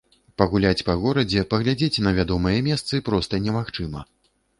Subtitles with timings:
[0.41, 4.01] Пагуляць па горадзе, паглядзець на вядомыя месцы проста немагчыма.